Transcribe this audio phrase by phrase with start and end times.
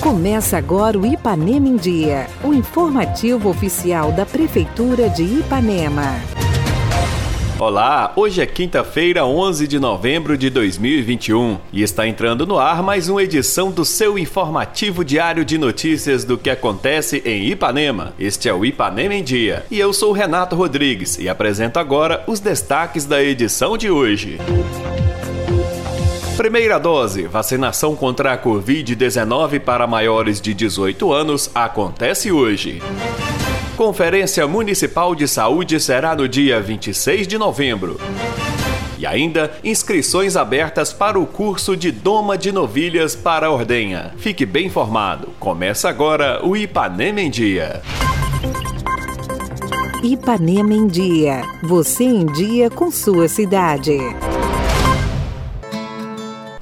[0.00, 6.20] Começa agora o Ipanema em Dia, o informativo oficial da Prefeitura de Ipanema.
[7.58, 13.08] Olá, hoje é quinta-feira, 11 de novembro de 2021 e está entrando no ar mais
[13.08, 18.14] uma edição do seu informativo diário de notícias do que acontece em Ipanema.
[18.18, 22.40] Este é o Ipanema em Dia e eu sou Renato Rodrigues e apresento agora os
[22.40, 24.38] destaques da edição de hoje.
[26.36, 32.82] Primeira dose, vacinação contra a Covid-19 para maiores de 18 anos, acontece hoje.
[33.76, 38.00] Conferência Municipal de Saúde será no dia 26 de novembro.
[38.98, 44.14] E ainda, inscrições abertas para o curso de Doma de Novilhas para Ordenha.
[44.16, 45.28] Fique bem informado.
[45.38, 47.82] Começa agora o Ipanema em Dia.
[50.02, 51.42] Ipanema em Dia.
[51.62, 53.98] Você em dia com sua cidade.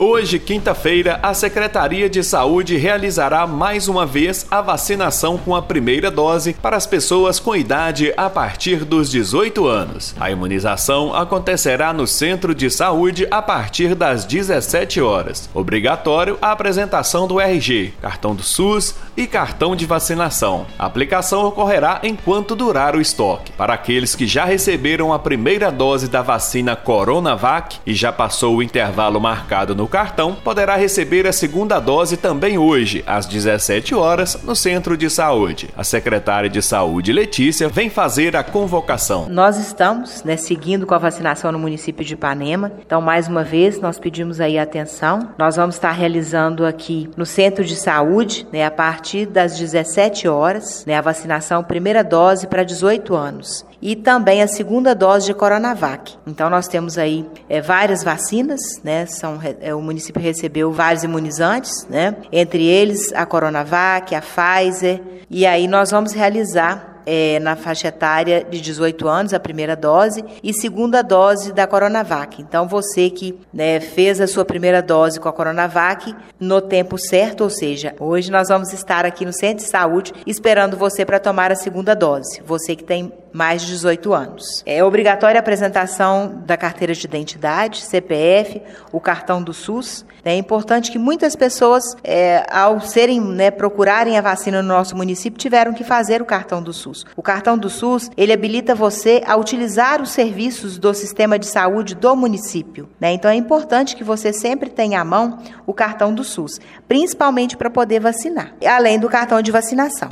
[0.02, 6.10] Hoje, quinta-feira, a Secretaria de Saúde realizará mais uma vez a vacinação com a primeira
[6.10, 10.14] dose para as pessoas com idade a partir dos 18 anos.
[10.18, 15.50] A imunização acontecerá no Centro de Saúde a partir das 17 horas.
[15.52, 20.66] Obrigatório a apresentação do RG, cartão do SUS e cartão de vacinação.
[20.78, 23.52] A aplicação ocorrerá enquanto durar o estoque.
[23.52, 28.62] Para aqueles que já receberam a primeira dose da vacina Coronavac e já passou o
[28.62, 34.54] intervalo marcado no cartão poderá receber a segunda dose também hoje, às 17 horas, no
[34.54, 35.68] Centro de Saúde.
[35.76, 39.28] A secretária de Saúde, Letícia, vem fazer a convocação.
[39.28, 42.72] Nós estamos né, seguindo com a vacinação no município de Ipanema.
[42.86, 45.30] Então, mais uma vez, nós pedimos aí atenção.
[45.36, 50.84] Nós vamos estar realizando aqui no Centro de Saúde, né, a partir das 17 horas,
[50.86, 56.16] né, a vacinação primeira dose para 18 anos e também a segunda dose de Coronavac.
[56.26, 59.06] Então nós temos aí é, várias vacinas, né?
[59.06, 62.16] São, é, o município recebeu vários imunizantes, né?
[62.32, 68.44] Entre eles a Coronavac, a Pfizer, e aí nós vamos realizar é, na faixa etária
[68.48, 72.40] de 18 anos, a primeira dose, e segunda dose da Coronavac.
[72.40, 77.42] Então, você que né, fez a sua primeira dose com a Coronavac no tempo certo,
[77.42, 81.50] ou seja, hoje nós vamos estar aqui no Centro de Saúde esperando você para tomar
[81.52, 82.40] a segunda dose.
[82.44, 84.62] Você que tem mais de 18 anos.
[84.66, 88.60] É obrigatória a apresentação da carteira de identidade, CPF,
[88.92, 90.04] o cartão do SUS.
[90.24, 95.38] É importante que muitas pessoas, é, ao serem, né, procurarem a vacina no nosso município,
[95.38, 96.89] tiveram que fazer o cartão do SUS.
[97.16, 101.94] O cartão do SUS, ele habilita você a utilizar os serviços do sistema de saúde
[101.94, 102.88] do município.
[103.00, 103.12] Né?
[103.12, 107.70] Então é importante que você sempre tenha à mão o cartão do SUS, principalmente para
[107.70, 110.08] poder vacinar, além do cartão de vacinação.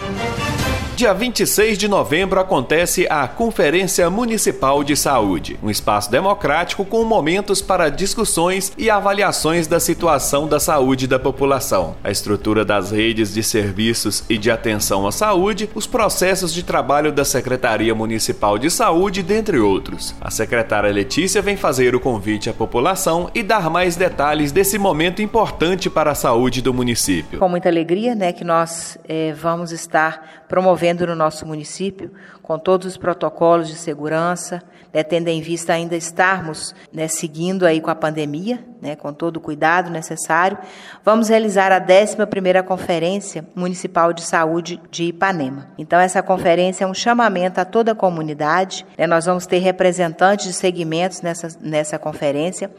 [0.99, 7.63] Dia 26 de novembro acontece a Conferência Municipal de Saúde, um espaço democrático com momentos
[7.63, 13.45] para discussões e avaliações da situação da saúde da população, a estrutura das redes de
[13.45, 19.23] serviços e de atenção à saúde, os processos de trabalho da Secretaria Municipal de Saúde,
[19.23, 20.17] dentre outros.
[20.21, 25.23] A secretária Letícia vem fazer o convite à população e dar mais detalhes desse momento
[25.23, 27.39] importante para a saúde do município.
[27.39, 32.11] Com muita alegria, né, que nós é, vamos estar promovendo no nosso município,
[32.43, 37.81] com todos os protocolos de segurança, né, tendo em vista ainda estarmos né, seguindo aí
[37.81, 40.57] com a pandemia, né, com todo o cuidado necessário,
[41.05, 45.69] vamos realizar a 11ª Conferência Municipal de Saúde de Ipanema.
[45.77, 50.47] Então, essa conferência é um chamamento a toda a comunidade, né, nós vamos ter representantes
[50.47, 52.71] de segmentos nessa, nessa conferência,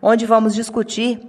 [0.00, 1.20] onde vamos discutir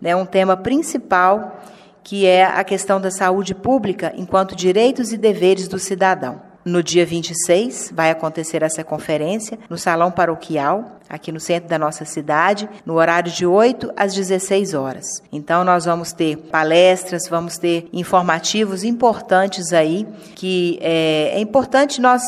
[0.00, 1.60] né, um tema principal
[2.02, 6.52] que é a questão da saúde pública enquanto direitos e deveres do cidadão.
[6.64, 12.04] No dia 26 vai acontecer essa conferência no Salão Paroquial, aqui no centro da nossa
[12.04, 15.22] cidade, no horário de 8 às 16 horas.
[15.32, 22.22] Então nós vamos ter palestras, vamos ter informativos importantes aí, que é, é importante nós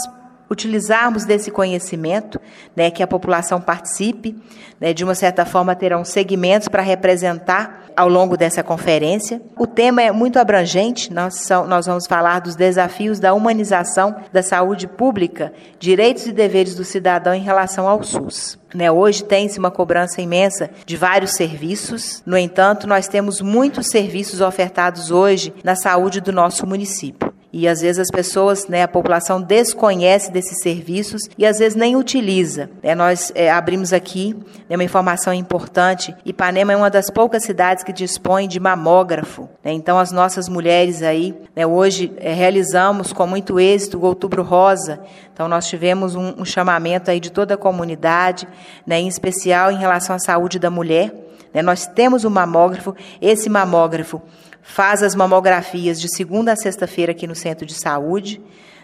[0.50, 2.40] utilizarmos desse conhecimento,
[2.76, 4.36] né, que a população participe,
[4.80, 9.40] né, de uma certa forma terão segmentos para representar ao longo dessa conferência.
[9.56, 14.42] O tema é muito abrangente, nós, são, nós vamos falar dos desafios da humanização da
[14.42, 18.58] saúde pública, direitos e deveres do cidadão em relação ao SUS.
[18.74, 24.40] Né, hoje tem-se uma cobrança imensa de vários serviços, no entanto, nós temos muitos serviços
[24.40, 27.23] ofertados hoje na saúde do nosso município.
[27.56, 31.94] E às vezes as pessoas, né, a população desconhece desses serviços e às vezes nem
[31.94, 32.68] utiliza.
[32.82, 34.34] É, nós é, abrimos aqui
[34.68, 36.12] né, uma informação importante.
[36.24, 39.48] Ipanema é uma das poucas cidades que dispõe de mamógrafo.
[39.62, 44.42] Né, então as nossas mulheres aí, né, hoje é, realizamos com muito êxito o Outubro
[44.42, 44.98] Rosa.
[45.32, 48.48] Então nós tivemos um, um chamamento aí de toda a comunidade,
[48.84, 51.14] né, em especial em relação à saúde da mulher
[51.54, 51.62] Né?
[51.62, 54.20] Nós temos um mamógrafo, esse mamógrafo
[54.64, 58.40] faz as mamografias de segunda a sexta-feira aqui no centro de saúde.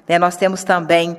[0.06, 0.19] Né?
[0.19, 1.17] Nós temos também,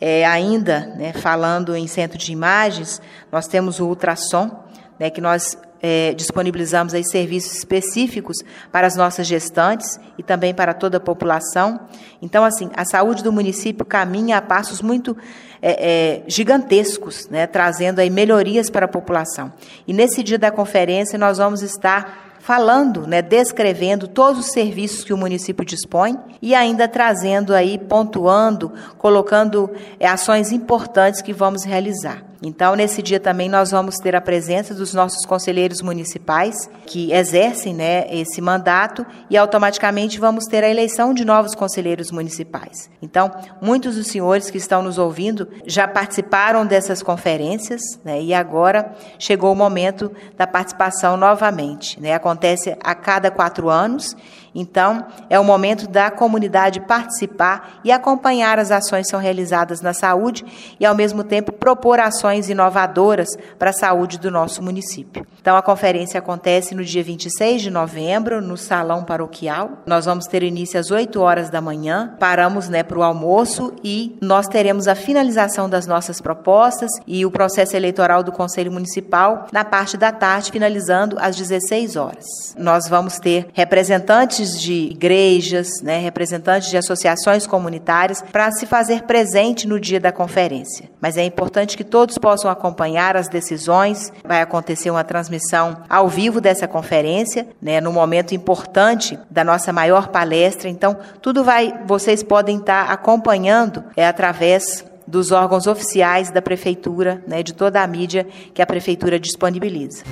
[0.00, 3.00] é, ainda né, falando em centro de imagens,
[3.30, 4.64] nós temos o ultrassom,
[4.98, 8.38] né, que nós é, disponibilizamos aí serviços específicos
[8.72, 11.78] para as nossas gestantes e também para toda a população.
[12.20, 15.16] Então, assim, a saúde do município caminha a passos muito
[15.60, 19.52] é, é, gigantescos, né, trazendo aí melhorias para a população.
[19.86, 25.12] E nesse dia da conferência nós vamos estar falando, né, descrevendo todos os serviços que
[25.12, 32.22] o município dispõe e ainda trazendo aí, pontuando, colocando é, ações importantes que vamos realizar.
[32.42, 37.74] Então, nesse dia também nós vamos ter a presença dos nossos conselheiros municipais que exercem
[37.74, 42.88] né, esse mandato e automaticamente vamos ter a eleição de novos conselheiros municipais.
[43.02, 43.30] Então,
[43.60, 49.52] muitos dos senhores que estão nos ouvindo já participaram dessas conferências né, e agora chegou
[49.52, 52.00] o momento da participação novamente.
[52.00, 52.14] Né?
[52.14, 54.16] Acontece a cada quatro anos
[54.54, 59.92] então, é o momento da comunidade participar e acompanhar as ações que são realizadas na
[59.92, 60.44] saúde
[60.80, 63.28] e, ao mesmo tempo, propor ações inovadoras
[63.58, 65.26] para a saúde do nosso município.
[65.40, 69.82] Então, a conferência acontece no dia 26 de novembro, no Salão Paroquial.
[69.86, 74.16] Nós vamos ter início às 8 horas da manhã, paramos né, para o almoço e
[74.20, 79.64] nós teremos a finalização das nossas propostas e o processo eleitoral do Conselho Municipal na
[79.64, 82.26] parte da tarde, finalizando às 16 horas.
[82.56, 89.66] Nós vamos ter representantes de igrejas, né, representantes de associações comunitárias, para se fazer presente
[89.66, 90.90] no dia da conferência.
[91.00, 94.12] Mas é importante que todos possam acompanhar as decisões.
[94.24, 100.08] Vai acontecer uma transmissão ao vivo dessa conferência, né, no momento importante da nossa maior
[100.08, 100.68] palestra.
[100.68, 107.42] Então, tudo vai, vocês podem estar acompanhando é através dos órgãos oficiais da prefeitura, né,
[107.42, 110.04] de toda a mídia que a prefeitura disponibiliza.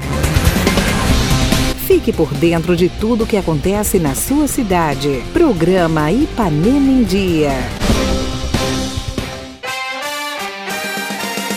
[1.86, 5.22] Fique por dentro de tudo que acontece na sua cidade.
[5.32, 7.85] Programa Ipanema em Dia.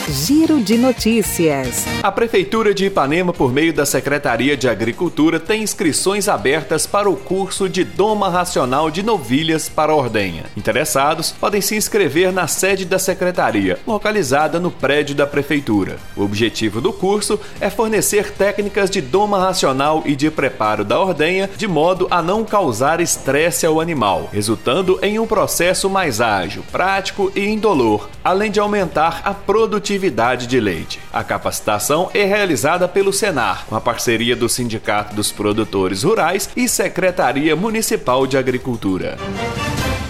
[0.09, 1.85] Giro de Notícias.
[2.01, 7.15] A Prefeitura de Ipanema, por meio da Secretaria de Agricultura, tem inscrições abertas para o
[7.15, 10.45] curso de Doma Racional de Novilhas para Ordenha.
[10.57, 15.97] Interessados podem se inscrever na sede da Secretaria, localizada no prédio da Prefeitura.
[16.17, 21.47] O objetivo do curso é fornecer técnicas de doma racional e de preparo da ordenha
[21.55, 27.31] de modo a não causar estresse ao animal, resultando em um processo mais ágil, prático
[27.35, 30.99] e indolor, além de aumentar a produtividade produtividade de leite.
[31.11, 36.67] A capacitação é realizada pelo Senar, com a parceria do Sindicato dos Produtores Rurais e
[36.67, 39.17] Secretaria Municipal de Agricultura.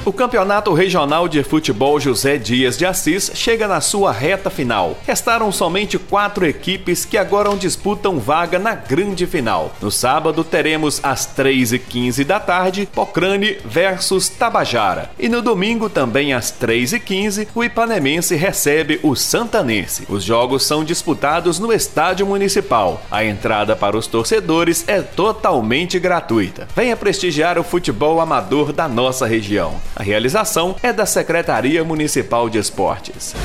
[0.10, 4.98] O Campeonato Regional de Futebol José Dias de Assis chega na sua reta final.
[5.06, 9.72] Restaram somente quatro equipes que agora disputam vaga na grande final.
[9.80, 15.12] No sábado teremos às 3h15 da tarde Pocrane versus Tabajara.
[15.20, 20.08] E no domingo, também às 3h15, o Ipanemense recebe o Santanense.
[20.10, 23.00] Os jogos são disputados no Estádio Municipal.
[23.12, 26.68] A entrada para os torcedores é totalmente gratuita.
[26.76, 29.80] Venha prestigiar o futebol amador da nossa região.
[30.00, 33.36] A realização é da Secretaria Municipal de Esportes.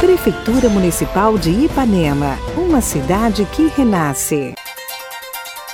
[0.00, 4.52] Prefeitura Municipal de Ipanema, uma cidade que renasce.